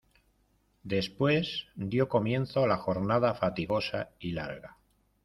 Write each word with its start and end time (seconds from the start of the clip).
después 0.81 1.67
dió 1.75 2.09
comienzo 2.09 2.65
la 2.65 2.77
jornada 2.77 3.35
fatigosa 3.35 4.09
y 4.19 4.31
larga. 4.31 4.79